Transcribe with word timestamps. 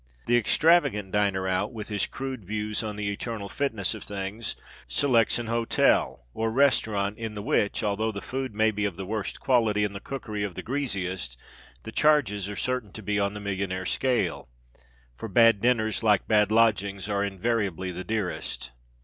The 0.25 0.35
extravagant 0.35 1.11
diner 1.11 1.47
out, 1.47 1.71
with 1.73 1.89
his 1.89 2.07
crude 2.07 2.43
views 2.43 2.81
on 2.81 2.95
the 2.95 3.11
eternal 3.11 3.47
fitness 3.47 3.93
of 3.93 4.03
things, 4.03 4.55
selects 4.87 5.37
an 5.37 5.45
hotel, 5.45 6.25
or 6.33 6.49
restaurant, 6.49 7.19
in 7.19 7.35
the 7.35 7.41
which, 7.43 7.83
although 7.83 8.11
the 8.11 8.19
food 8.19 8.55
may 8.55 8.71
be 8.71 8.83
of 8.85 8.95
the 8.95 9.05
worst 9.05 9.39
quality, 9.39 9.83
and 9.85 9.93
the 9.93 9.99
cookery 9.99 10.43
of 10.43 10.55
the 10.55 10.63
greasiest, 10.63 11.37
the 11.83 11.91
charges 11.91 12.49
are 12.49 12.55
certain 12.55 12.91
to 12.93 13.03
be 13.03 13.19
on 13.19 13.35
the 13.35 13.39
millionaire 13.39 13.85
scale. 13.85 14.49
For 15.17 15.27
bad 15.29 15.61
dinners, 15.61 16.01
like 16.01 16.27
bad 16.27 16.51
lodgings, 16.51 17.07
are 17.07 17.23
invariably 17.23 17.91
the 17.91 18.03
dearest. 18.03 18.71